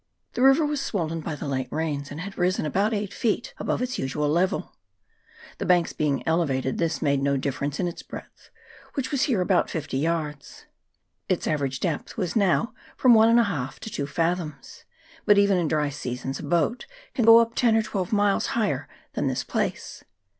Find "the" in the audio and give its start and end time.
0.33-0.41, 1.35-1.47, 5.59-5.65